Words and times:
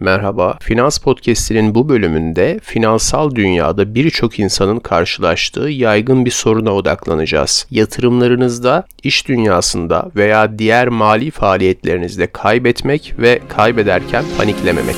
Merhaba, 0.00 0.58
Finans 0.60 0.98
Podcast'inin 0.98 1.74
bu 1.74 1.88
bölümünde 1.88 2.60
finansal 2.62 3.34
dünyada 3.34 3.94
birçok 3.94 4.38
insanın 4.38 4.78
karşılaştığı 4.78 5.68
yaygın 5.68 6.24
bir 6.24 6.30
soruna 6.30 6.72
odaklanacağız. 6.72 7.66
Yatırımlarınızda, 7.70 8.84
iş 9.02 9.28
dünyasında 9.28 10.10
veya 10.16 10.58
diğer 10.58 10.88
mali 10.88 11.30
faaliyetlerinizde 11.30 12.26
kaybetmek 12.26 13.14
ve 13.18 13.40
kaybederken 13.48 14.24
paniklememek. 14.38 14.96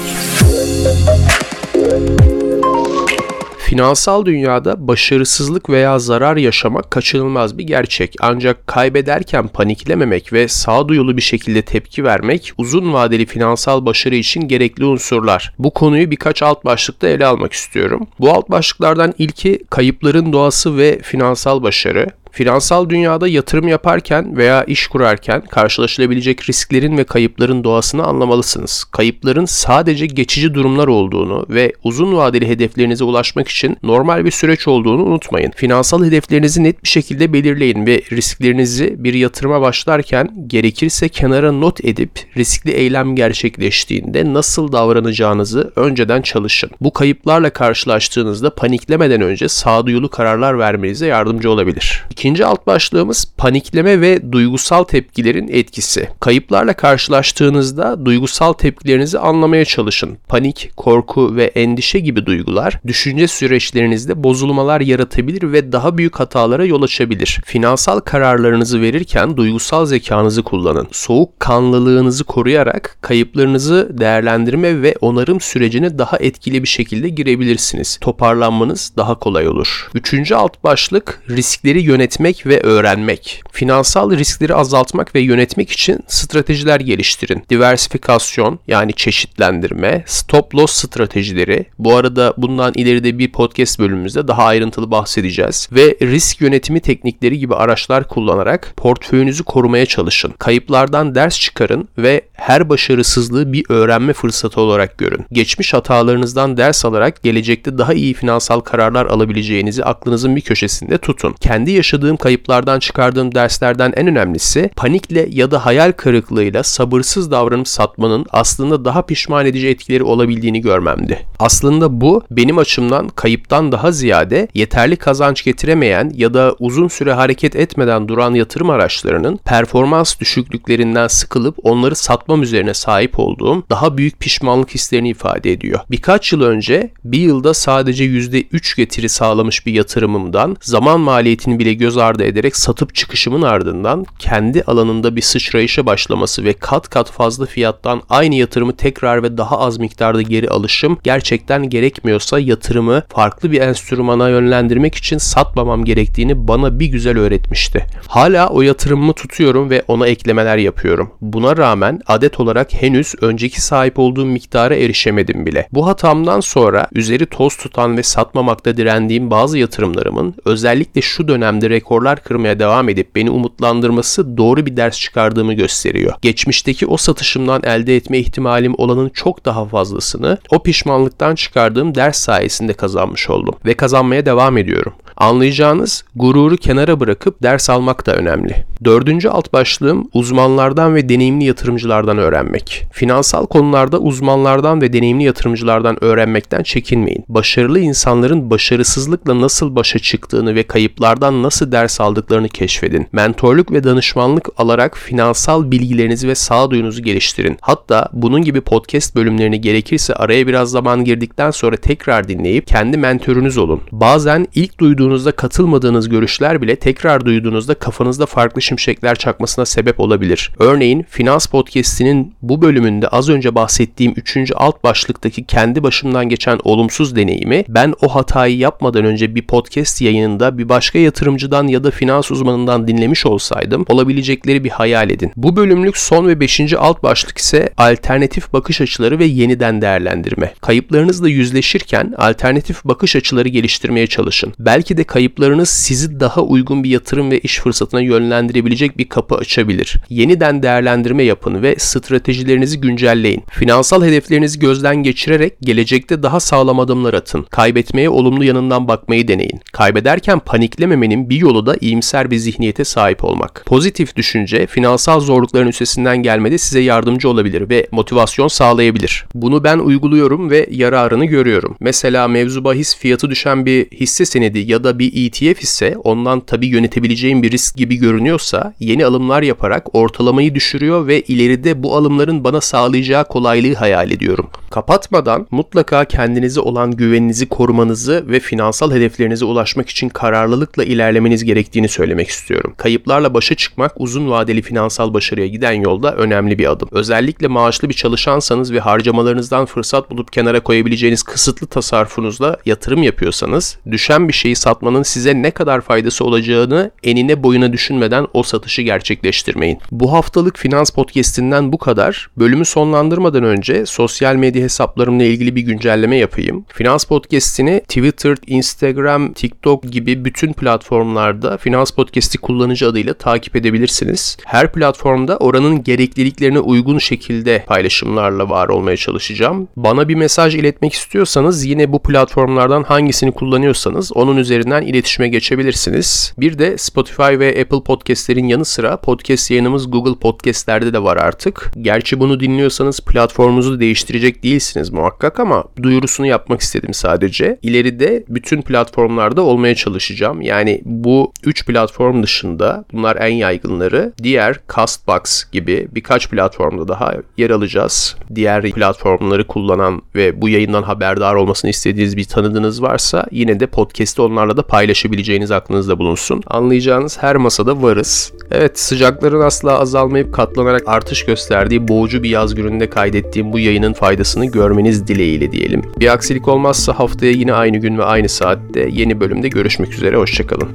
Finansal 3.69 4.25
dünyada 4.25 4.89
başarısızlık 4.89 5.71
veya 5.71 5.99
zarar 5.99 6.37
yaşamak 6.37 6.91
kaçınılmaz 6.91 7.59
bir 7.59 7.65
gerçek. 7.65 8.17
Ancak 8.21 8.67
kaybederken 8.67 9.49
paniklememek 9.49 10.33
ve 10.33 10.49
sağduyulu 10.49 11.17
bir 11.17 11.23
şekilde 11.23 11.63
tepki 11.63 12.05
vermek 12.05 12.53
uzun 12.59 12.93
vadeli 12.93 13.27
finansal 13.27 13.87
başarı 13.87 14.15
için 14.15 14.49
gerekli 14.49 14.85
unsurlar. 14.85 15.55
Bu 15.59 15.71
konuyu 15.71 16.11
birkaç 16.11 16.43
alt 16.43 16.65
başlıkta 16.65 17.09
ele 17.09 17.27
almak 17.27 17.53
istiyorum. 17.53 18.07
Bu 18.21 18.31
alt 18.31 18.51
başlıklardan 18.51 19.15
ilki 19.19 19.59
kayıpların 19.71 20.33
doğası 20.33 20.77
ve 20.77 20.99
finansal 21.03 21.63
başarı. 21.63 22.07
Finansal 22.33 22.89
dünyada 22.89 23.29
yatırım 23.29 23.69
yaparken 23.69 24.37
veya 24.37 24.65
iş 24.65 24.87
kurarken 24.87 25.41
karşılaşılabilecek 25.41 26.49
risklerin 26.49 26.99
ve 26.99 27.05
kayıpların 27.05 27.65
doğasını 27.65 28.05
anlamalısınız. 28.05 28.85
Kayıpların 28.85 29.45
sadece 29.45 30.07
geçici 30.07 30.55
durumlar 30.55 30.89
olduğunu 30.89 31.47
ve 31.49 31.73
uzun 31.85 32.17
vadeli 32.17 32.49
hedeflerinize 32.49 33.05
ulaşmak 33.05 33.49
için 33.49 33.77
normal 33.83 34.25
bir 34.25 34.31
süreç 34.31 34.69
olduğunu 34.69 35.03
unutmayın. 35.03 35.51
Finansal 35.57 36.05
hedeflerinizi 36.05 36.65
net 36.65 36.85
bir 36.85 36.89
şekilde 36.89 37.33
belirleyin 37.33 37.87
ve 37.87 38.03
risklerinizi 38.13 38.95
bir 38.99 39.15
yatırıma 39.15 39.61
başlarken 39.61 40.31
gerekirse 40.47 41.09
kenara 41.09 41.53
not 41.53 41.85
edip 41.85 42.11
riskli 42.37 42.71
eylem 42.71 43.17
gerçekleştiğinde 43.17 44.35
nasıl 44.35 44.73
davranacağınızı 44.73 45.73
önceden 45.77 46.23
çalışın. 46.23 46.71
Bu 46.81 46.93
kayıplarla 46.93 47.51
karşılaştığınızda 47.51 48.55
paniklemeden 48.55 49.21
önce 49.21 49.49
sağduyulu 49.49 50.09
kararlar 50.11 50.59
vermenize 50.59 51.07
yardımcı 51.07 51.51
olabilir. 51.51 52.05
İkinci 52.19 52.47
alt 52.47 52.67
başlığımız 52.67 53.33
panikleme 53.37 54.01
ve 54.01 54.33
duygusal 54.33 54.85
tepkilerin 54.85 55.49
etkisi. 55.49 56.09
Kayıplarla 56.21 56.73
karşılaştığınızda 56.73 58.05
duygusal 58.05 58.53
tepkilerinizi 58.53 59.19
anlamaya 59.19 59.65
çalışın. 59.65 60.19
Panik, 60.29 60.71
korku 60.77 61.37
ve 61.37 61.45
endişe 61.45 61.99
gibi 61.99 62.27
duygular 62.27 62.81
düşünce 62.87 63.29
süreçlerinizde 63.29 64.23
bozulmalar 64.23 64.81
yaratabilir 64.81 65.53
ve 65.53 65.73
daha 65.73 65.99
büyük 65.99 66.21
hatalara 66.21 66.65
yol 66.65 66.83
açabilir. 66.83 67.41
Finansal 67.45 68.01
kararlarınızı 68.01 68.81
verirken 68.81 69.37
duygusal 69.37 69.87
zekanızı 69.87 70.43
kullanın. 70.43 70.89
Soğuk 70.93 71.41
kanlılığınızı 71.41 72.25
koruyarak 72.25 72.99
kayıplarınızı 73.01 73.89
değerlendirme 73.91 74.83
ve 74.83 74.95
onarım 75.01 75.41
sürecine 75.41 75.99
daha 75.99 76.17
etkili 76.17 76.63
bir 76.63 76.69
şekilde 76.69 77.09
girebilirsiniz. 77.09 77.99
Toparlanmanız 78.01 78.93
daha 78.97 79.19
kolay 79.19 79.49
olur. 79.49 79.91
Üçüncü 79.95 80.35
alt 80.35 80.65
başlık 80.65 81.23
riskleri 81.31 81.83
yönetmek 81.83 82.08
yönetmek 82.09 82.47
ve 82.47 82.61
öğrenmek. 82.61 83.43
Finansal 83.53 84.11
riskleri 84.11 84.55
azaltmak 84.55 85.15
ve 85.15 85.21
yönetmek 85.21 85.71
için 85.71 86.01
stratejiler 86.07 86.81
geliştirin. 86.81 87.43
Diversifikasyon 87.51 88.59
yani 88.69 88.93
çeşitlendirme, 88.93 90.05
stop 90.07 90.55
loss 90.55 90.73
stratejileri. 90.73 91.67
Bu 91.79 91.97
arada 91.97 92.35
bundan 92.37 92.73
ileride 92.77 93.19
bir 93.19 93.33
podcast 93.33 93.79
bölümümüzde 93.79 94.29
daha 94.29 94.45
ayrıntılı 94.45 94.91
bahsedeceğiz. 94.91 95.69
Ve 95.73 95.97
risk 96.03 96.41
yönetimi 96.41 96.81
teknikleri 96.81 97.39
gibi 97.39 97.55
araçlar 97.55 98.09
kullanarak 98.09 98.73
portföyünüzü 98.77 99.45
korumaya 99.45 99.87
çalışın. 99.87 100.35
Kayıplardan 100.39 101.15
ders 101.15 101.41
çıkarın 101.41 101.89
ve 101.99 102.21
her 102.33 102.69
başarısızlığı 102.69 103.53
bir 103.53 103.65
öğrenme 103.69 104.13
fırsatı 104.13 104.61
olarak 104.61 104.99
görün. 104.99 105.25
Geçmiş 105.33 105.75
hatalarınızdan 105.75 106.57
ders 106.57 106.85
alarak 106.85 107.23
gelecekte 107.23 107.79
daha 107.79 107.95
iyi 107.95 108.15
finansal 108.15 108.61
kararlar 108.61 109.07
alabileceğinizi 109.07 109.85
aklınızın 109.85 110.37
bir 110.37 110.41
köşesinde 110.41 110.99
tutun. 110.99 111.35
Kendi 111.41 111.71
yaşadığınız 111.71 111.98
yaşadığım 111.99 112.17
kayıplardan 112.17 112.79
çıkardığım 112.79 113.35
derslerden 113.35 113.93
en 113.97 114.07
önemlisi 114.07 114.71
panikle 114.77 115.29
ya 115.31 115.51
da 115.51 115.67
hayal 115.67 115.93
kırıklığıyla 115.93 116.63
sabırsız 116.63 117.31
davranıp 117.31 117.69
satmanın 117.69 118.27
aslında 118.31 118.85
daha 118.85 119.03
pişman 119.03 119.47
edici 119.47 119.69
etkileri 119.69 120.03
olabildiğini 120.03 120.61
görmemdi. 120.61 121.27
Aslında 121.39 122.01
bu 122.01 122.23
benim 122.31 122.59
açımdan 122.59 123.09
kayıptan 123.09 123.73
daha 123.73 123.93
ziyade 123.93 124.49
yeterli 124.55 124.97
kazanç 124.97 125.45
getiremeyen 125.45 126.13
ya 126.15 126.35
da 126.35 126.55
uzun 126.59 126.89
süre 126.89 127.13
hareket 127.13 127.57
etmeden 127.57 128.09
duran 128.09 128.35
yatırım 128.35 128.71
araçlarının 128.71 129.37
performans 129.37 130.21
düşüklüklerinden 130.21 131.09
sıkılıp 131.09 131.57
onları 131.63 131.97
satmam 131.97 132.43
üzerine 132.43 132.75
sahip 132.75 133.19
olduğum 133.19 133.63
daha 133.71 133.99
büyük 133.99 134.21
pişmanlık 134.21 134.71
hislerini 134.75 135.09
ifade 135.09 135.53
ediyor. 135.53 135.81
Birkaç 135.91 136.33
yıl 136.33 136.43
önce 136.43 136.91
bir 137.05 137.21
yılda 137.21 137.55
sadece 137.55 138.05
%3 138.05 138.77
getiri 138.77 139.09
sağlamış 139.09 139.67
bir 139.67 139.73
yatırımımdan 139.73 140.57
zaman 140.61 141.01
maliyetini 141.01 141.59
bile 141.59 141.75
göz 141.75 141.88
göz 141.89 141.97
ardı 141.97 142.25
ederek 142.25 142.57
satıp 142.57 142.95
çıkışımın 142.95 143.43
ardından 143.43 144.07
kendi 144.19 144.63
alanında 144.63 145.17
bir 145.17 145.21
sıçrayışa 145.21 145.87
başlaması 145.87 146.45
ve 146.45 146.53
kat 146.53 146.89
kat 146.89 147.11
fazla 147.11 147.47
fiyattan 147.47 148.03
aynı 148.09 148.35
yatırımı 148.35 148.77
tekrar 148.77 149.23
ve 149.23 149.39
daha 149.39 149.59
az 149.59 149.79
miktarda 149.79 150.23
geri 150.23 150.51
alışım 150.51 150.99
gerçekten 151.03 151.71
gerekmiyorsa 151.71 152.39
yatırımı 152.39 153.03
farklı 153.09 153.53
bir 153.53 153.61
enstrümana 153.61 154.29
yönlendirmek 154.29 154.95
için 154.95 155.19
satmamam 155.19 155.85
gerektiğini 155.85 156.49
bana 156.49 156.81
bir 156.81 156.87
güzel 156.87 157.19
öğretmişti. 157.19 157.87
Hala 158.09 158.49
o 158.49 158.63
yatırımımı 158.63 159.13
tutuyorum 159.13 159.71
ve 159.71 159.83
ona 159.89 160.07
eklemeler 160.07 160.57
yapıyorum. 160.57 161.11
Buna 161.21 161.57
rağmen 161.57 162.01
adet 162.07 162.41
olarak 162.41 162.75
henüz 162.75 163.15
önceki 163.21 163.61
sahip 163.61 163.99
olduğum 163.99 164.27
miktara 164.27 164.77
erişemedim 164.77 165.47
bile. 165.47 165.69
Bu 165.73 165.87
hatamdan 165.87 166.41
sonra 166.41 166.89
üzeri 166.93 167.27
toz 167.27 167.57
tutan 167.57 167.97
ve 167.97 168.03
satmamakta 168.03 168.77
direndiğim 168.77 169.31
bazı 169.31 169.59
yatırımlarımın 169.59 170.35
özellikle 170.45 171.01
şu 171.01 171.29
dönemde 171.29 171.71
rekorlar 171.79 172.23
kırmaya 172.23 172.59
devam 172.59 172.89
edip 172.89 173.17
beni 173.17 173.31
umutlandırması 173.31 174.37
doğru 174.37 174.67
bir 174.67 174.77
ders 174.77 174.99
çıkardığımı 174.99 175.55
gösteriyor. 175.55 176.15
Geçmişteki 176.23 176.87
o 176.87 176.97
satışımdan 176.97 177.63
elde 177.65 177.97
etme 177.97 178.19
ihtimalim 178.19 178.75
olanın 178.79 179.09
çok 179.09 179.45
daha 179.45 179.65
fazlasını 179.65 180.39
o 180.51 180.63
pişmanlıktan 180.63 181.35
çıkardığım 181.35 181.95
ders 181.95 182.19
sayesinde 182.19 182.73
kazanmış 182.73 183.31
oldum 183.31 183.55
ve 183.65 183.75
kazanmaya 183.75 184.27
devam 184.27 184.59
ediyorum. 184.59 184.93
Anlayacağınız 185.19 186.05
gururu 186.17 186.57
kenara 186.57 187.01
bırakıp 187.01 187.43
ders 187.43 187.71
almak 187.71 188.07
da 188.07 188.15
önemli. 188.15 188.65
Dördüncü 188.85 189.29
alt 189.29 189.53
başlığım 189.53 190.09
uzmanlardan 190.13 190.95
ve 190.95 191.09
deneyimli 191.09 191.45
yatırımcılardan 191.45 192.19
öğrenmek. 192.19 192.87
Finansal 192.93 193.47
konularda 193.47 193.99
uzmanlardan 193.99 194.81
ve 194.81 194.93
deneyimli 194.93 195.25
yatırımcılardan 195.25 196.05
öğrenmekten 196.05 196.63
çekinmeyin. 196.63 197.25
Başarılı 197.29 197.79
insanların 197.79 198.51
başarısızlıkla 198.51 199.41
nasıl 199.41 199.77
başa 199.77 199.99
çıktığını 199.99 200.55
ve 200.55 200.63
kayıplardan 200.63 201.43
nasıl 201.43 201.73
ders 201.73 202.01
aldıklarını 202.01 202.49
keşfedin. 202.49 203.07
Mentorluk 203.13 203.73
ve 203.73 203.85
danışmanlık 203.85 204.49
alarak 204.57 204.99
finansal 204.99 205.71
bilgilerinizi 205.71 206.29
ve 206.29 206.35
sağduyunuzu 206.35 207.03
geliştirin. 207.03 207.59
Hatta 207.61 208.09
bunun 208.13 208.43
gibi 208.43 208.61
podcast 208.61 209.17
bölümlerini 209.17 209.61
gerekirse 209.61 210.15
araya 210.15 210.47
biraz 210.47 210.71
zaman 210.71 211.05
girdikten 211.05 211.51
sonra 211.51 211.77
tekrar 211.77 212.29
dinleyip 212.29 212.67
kendi 212.67 212.97
mentörünüz 212.97 213.59
olun. 213.59 213.81
Bazen 213.93 214.47
ilk 214.55 214.81
duyduğunuz 214.81 215.08
duyduğunuzda 215.09 215.33
katılmadığınız 215.33 216.09
görüşler 216.09 216.63
bile 216.63 216.77
tekrar 216.77 217.25
duyduğunuzda 217.25 217.75
kafanızda 217.75 218.27
farklı 218.27 218.63
şimşekler 218.63 219.15
çakmasına 219.15 219.67
sebep 219.67 220.01
olabilir. 220.01 220.51
Örneğin 220.59 221.07
Finans 221.11 221.47
Podcast'inin 221.47 222.35
bu 222.43 222.63
bölümünde 222.63 223.09
az 223.09 223.29
önce 223.29 223.55
bahsettiğim 223.55 224.15
3. 224.17 224.53
alt 224.55 224.85
başlıktaki 224.85 225.45
kendi 225.45 225.83
başımdan 225.83 226.29
geçen 226.29 226.61
olumsuz 226.65 227.17
deneyimi 227.17 227.65
ben 227.69 227.95
o 228.03 228.09
hatayı 228.09 228.57
yapmadan 228.57 229.05
önce 229.05 229.35
bir 229.35 229.43
podcast 229.43 230.03
yayınında 230.03 230.59
bir 230.59 230.69
başka 230.69 230.99
yatırımcıdan 230.99 231.67
ya 231.67 231.85
da 231.85 231.91
finans 231.91 232.31
uzmanından 232.31 232.89
dinlemiş 232.89 233.27
olsaydım 233.27 233.85
olabilecekleri 233.89 234.65
bir 234.65 234.71
hayal 234.71 235.11
edin. 235.11 235.33
Bu 235.37 235.57
bölümlük 235.57 235.97
son 235.97 236.29
ve 236.29 236.41
5. 236.41 236.61
alt 236.79 237.03
başlık 237.03 237.39
ise 237.39 237.71
alternatif 237.77 238.53
bakış 238.53 238.81
açıları 238.81 239.19
ve 239.19 239.25
yeniden 239.25 239.83
değerlendirme. 239.83 240.55
Kayıplarınızla 240.61 241.29
yüzleşirken 241.29 242.15
alternatif 242.19 242.85
bakış 242.85 243.17
açıları 243.17 243.49
geliştirmeye 243.49 244.07
çalışın. 244.07 244.55
Belki 244.59 244.97
de 244.97 244.98
kayıplarınız 245.05 245.69
sizi 245.69 246.21
daha 246.21 246.43
uygun 246.43 246.85
bir 246.85 246.91
yatırım 246.91 247.31
ve 247.31 247.39
iş 247.39 247.61
fırsatına 247.61 248.01
yönlendirebilecek 248.01 248.99
bir 248.99 249.09
kapı 249.09 249.35
açabilir. 249.35 249.97
Yeniden 250.09 250.63
değerlendirme 250.63 251.23
yapın 251.23 251.63
ve 251.63 251.75
stratejilerinizi 251.79 252.81
güncelleyin. 252.81 253.43
Finansal 253.51 254.05
hedeflerinizi 254.05 254.59
gözden 254.59 254.97
geçirerek 254.97 255.55
gelecekte 255.61 256.23
daha 256.23 256.41
sağlam 256.41 256.81
adımlar 256.81 257.15
atın. 257.15 257.43
Kaybetmeye 257.43 258.09
olumlu 258.09 258.45
yanından 258.45 258.89
bakmayı 258.89 259.29
deneyin. 259.29 259.61
Kaybederken 259.73 260.39
paniklememenin 260.39 261.31
bir 261.31 261.37
yolu 261.37 261.67
da 261.67 261.77
iyimser 261.81 262.31
bir 262.31 262.37
zihniyete 262.37 262.85
sahip 262.85 263.25
olmak. 263.25 263.63
Pozitif 263.67 264.17
düşünce 264.17 264.67
finansal 264.67 265.21
zorlukların 265.21 265.69
üstesinden 265.69 266.17
gelmede 266.17 266.59
size 266.59 266.81
yardımcı 266.81 267.29
olabilir 267.29 267.69
ve 267.69 267.87
motivasyon 267.93 268.49
sağlayabilir. 268.49 269.25
Bunu 269.35 269.65
ben 269.65 269.79
uyguluyorum 269.79 270.51
ve 270.51 270.69
yararını 270.71 271.25
görüyorum. 271.25 271.77
Mesela 271.81 272.29
mevzu 272.29 272.65
bahis 272.65 272.97
fiyatı 272.97 273.31
düşen 273.31 273.67
bir 273.67 273.87
hisse 273.91 274.25
senedi 274.25 274.59
ya 274.59 274.85
da 274.85 274.88
bir 274.99 275.27
ETF 275.27 275.63
ise 275.63 275.97
ondan 276.05 276.41
tabi 276.41 276.67
yönetebileceğim 276.67 277.43
bir 277.43 277.51
risk 277.51 277.77
gibi 277.77 277.97
görünüyorsa 277.97 278.75
yeni 278.81 279.07
alımlar 279.07 279.43
yaparak 279.43 279.95
ortalamayı 279.95 280.55
düşürüyor 280.55 281.07
ve 281.07 281.21
ileride 281.21 281.83
bu 281.83 281.97
alımların 281.97 282.45
bana 282.45 282.61
sağlayacağı 282.61 283.25
kolaylığı 283.25 283.75
hayal 283.75 284.11
ediyorum. 284.11 284.51
Kapatmadan 284.71 285.47
mutlaka 285.51 286.05
kendinize 286.05 286.61
olan 286.61 286.91
güveninizi 286.91 287.49
korumanızı 287.49 288.25
ve 288.29 288.41
finansal 288.41 288.93
hedeflerinize 288.93 289.45
ulaşmak 289.45 289.89
için 289.89 290.09
kararlılıkla 290.09 290.85
ilerlemeniz 290.85 291.45
gerektiğini 291.45 291.89
söylemek 291.89 292.29
istiyorum. 292.29 292.75
Kayıplarla 292.77 293.35
başa 293.35 293.55
çıkmak 293.55 293.93
uzun 293.97 294.31
vadeli 294.31 294.63
finansal 294.63 295.15
başarıya 295.15 295.47
giden 295.47 295.73
yolda 295.73 296.15
önemli 296.15 296.59
bir 296.59 296.71
adım. 296.71 296.89
Özellikle 296.93 297.49
maaşlı 297.49 297.89
bir 297.89 297.95
çalışansanız 297.95 298.73
ve 298.73 298.81
harcamalarınızdan 298.81 299.67
fırsat 299.67 300.11
bulup 300.11 300.33
kenara 300.33 300.61
koyabileceğiniz 300.61 301.23
kısıtlı 301.23 301.67
tasarrufunuzla 301.67 302.57
yatırım 302.67 303.03
yapıyorsanız 303.03 303.79
düşen 303.91 304.29
bir 304.29 304.33
şeyi 304.33 304.57
satmanın 304.79 305.03
size 305.03 305.43
ne 305.43 305.51
kadar 305.51 305.81
faydası 305.81 306.25
olacağını 306.25 306.91
enine 307.03 307.43
boyuna 307.43 307.73
düşünmeden 307.73 308.27
o 308.35 308.43
satışı 308.43 308.83
gerçekleştirmeyin. 308.83 309.79
Bu 309.91 310.13
haftalık 310.13 310.59
Finans 310.59 310.91
Podcast'inden 310.91 311.73
bu 311.73 311.79
kadar. 311.79 312.31
Bölümü 312.37 312.65
sonlandırmadan 312.65 313.45
önce 313.45 313.87
sosyal 313.87 314.35
medya 314.35 314.63
hesaplarımla 314.63 315.25
ilgili 315.25 315.57
bir 315.57 315.63
güncelleme 315.63 316.17
yapayım. 316.17 316.65
Finans 316.69 317.05
Podcast'ini 317.05 317.81
Twitter, 317.81 318.37
Instagram, 318.47 319.33
TikTok 319.33 319.83
gibi 319.83 320.25
bütün 320.25 320.53
platformlarda 320.53 321.57
Finans 321.57 321.91
Podcast'i 321.91 322.39
kullanıcı 322.39 322.89
adıyla 322.89 323.15
takip 323.15 323.57
edebilirsiniz. 323.57 324.37
Her 324.45 324.73
platformda 324.73 325.37
oranın 325.37 325.85
gerekliliklerine 325.85 326.61
uygun 326.61 326.99
şekilde 326.99 327.65
paylaşımlarla 327.67 328.51
var 328.51 328.69
olmaya 328.69 328.97
çalışacağım. 328.97 329.69
Bana 329.77 330.09
bir 330.09 330.15
mesaj 330.15 330.55
iletmek 330.55 330.93
istiyorsanız 330.93 331.65
yine 331.65 331.93
bu 331.93 332.03
platformlardan 332.03 332.83
hangisini 332.83 333.33
kullanıyorsanız 333.33 334.13
onun 334.13 334.37
üzerinden 334.69 334.93
iletişime 334.93 335.29
geçebilirsiniz. 335.29 336.35
Bir 336.39 336.59
de 336.59 336.79
Spotify 336.79 337.23
ve 337.23 337.49
Apple 337.49 337.83
Podcast'lerin 337.83 338.49
yanı 338.49 338.65
sıra 338.65 338.97
podcast 339.01 339.51
yayınımız 339.51 339.91
Google 339.91 340.21
Podcast'lerde 340.21 340.93
de 340.93 341.03
var 341.03 341.17
artık. 341.17 341.71
Gerçi 341.83 342.21
bunu 342.21 342.41
dinliyorsanız 342.41 343.01
platformunuzu 343.01 343.81
değiştirecek 343.81 344.43
değilsiniz 344.43 344.91
muhakkak 344.91 345.41
ama 345.41 345.65
duyurusunu 345.83 346.27
yapmak 346.27 346.61
istedim 346.61 346.95
sadece. 346.95 347.59
İleride 347.63 348.25
bütün 348.29 348.63
platformlarda 348.63 349.43
olmaya 349.43 349.75
çalışacağım. 349.75 350.43
Yani 350.43 350.83
bu 350.85 351.33
3 351.45 351.67
platform 351.67 352.23
dışında 352.23 352.85
bunlar 352.93 353.17
en 353.17 353.35
yaygınları. 353.35 354.13
Diğer 354.23 354.61
Castbox 354.77 355.51
gibi 355.53 355.89
birkaç 355.91 356.31
platformda 356.31 356.89
daha 356.89 357.15
yer 357.37 357.51
alacağız. 357.51 358.17
Diğer 358.35 358.63
platformları 358.73 359.47
kullanan 359.47 360.03
ve 360.15 360.41
bu 360.43 360.49
yayından 360.49 360.83
haberdar 360.83 361.35
olmasını 361.35 361.71
istediğiniz 361.71 362.17
bir 362.17 362.25
tanıdığınız 362.25 362.83
varsa 362.83 363.27
yine 363.31 363.61
de 363.61 363.67
podcast'i 363.67 364.23
onlarla 364.23 364.58
da 364.59 364.63
paylaşabileceğiniz 364.63 365.51
aklınızda 365.51 365.99
bulunsun. 365.99 366.43
Anlayacağınız 366.47 367.19
her 367.23 367.37
masada 367.37 367.83
varız. 367.83 368.33
Evet 368.51 368.79
sıcakların 368.79 369.41
asla 369.41 369.79
azalmayıp 369.79 370.35
katlanarak 370.35 370.83
artış 370.87 371.25
gösterdiği 371.25 371.89
boğucu 371.89 372.23
bir 372.23 372.31
yaz 372.31 372.55
gününde 372.55 372.91
kaydettiğim 372.91 373.53
bu 373.53 373.59
yayının 373.59 373.93
faydasını 373.93 374.47
görmeniz 374.47 375.09
dileğiyle 375.09 375.53
diyelim. 375.53 375.83
Bir 376.01 376.13
aksilik 376.13 376.49
olmazsa 376.49 376.99
haftaya 376.99 377.33
yine 377.33 377.53
aynı 377.53 377.77
gün 377.77 377.99
ve 377.99 378.05
aynı 378.05 378.29
saatte 378.29 378.89
yeni 378.93 379.21
bölümde 379.21 379.49
görüşmek 379.49 379.93
üzere. 379.93 380.17
Hoşçakalın. 380.17 380.69